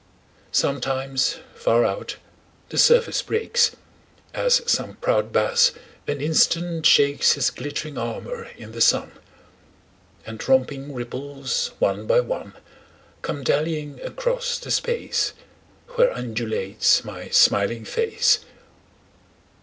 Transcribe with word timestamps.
Sometimes, 0.51 1.37
far 1.53 1.85
out, 1.85 2.15
the 2.69 2.79
surface 2.79 3.21
breaks, 3.21 3.75
As 4.33 4.61
some 4.65 4.95
proud 4.95 5.31
bass 5.31 5.73
an 6.07 6.19
instant 6.21 6.87
shakes 6.87 7.33
His 7.33 7.51
glittering 7.51 7.99
armor 7.99 8.45
in 8.57 8.71
the 8.71 8.81
sun, 8.81 9.11
And 10.25 10.41
romping 10.49 10.91
ripples, 10.91 11.69
one 11.77 12.07
by 12.07 12.19
one, 12.19 12.53
Come 13.21 13.43
dallyiong 13.43 14.03
across 14.03 14.57
the 14.57 14.71
space 14.71 15.33
Where 15.89 16.11
undulates 16.11 17.05
my 17.05 17.29
smiling 17.29 17.85
face. 17.85 18.39